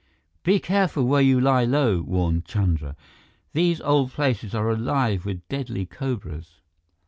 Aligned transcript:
"Be 0.41 0.59
careful 0.59 1.03
where 1.05 1.21
you 1.21 1.39
lie 1.39 1.63
low," 1.63 2.01
warned 2.01 2.43
Chandra. 2.45 2.95
"These 3.53 3.81
old 3.81 4.09
places 4.09 4.55
are 4.55 4.71
alive 4.71 5.25
with 5.27 5.47
deadly 5.47 5.85
cobras." 5.85 6.59